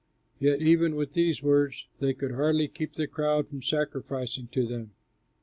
Yet 0.39 0.63
even 0.63 0.95
with 0.95 1.13
these 1.13 1.43
words 1.43 1.85
they 1.99 2.15
could 2.15 2.31
hardly 2.31 2.67
keep 2.67 2.95
the 2.95 3.05
crowd 3.05 3.47
from 3.47 3.61
sacrificing 3.61 4.47
to 4.51 4.65
them. 4.65 4.93